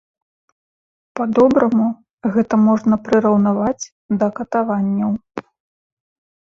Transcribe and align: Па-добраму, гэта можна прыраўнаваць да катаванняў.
Па-добраму, 1.19 1.85
гэта 2.37 2.55
можна 2.65 2.95
прыраўнаваць 3.09 3.85
да 4.25 4.33
катаванняў. 4.43 5.11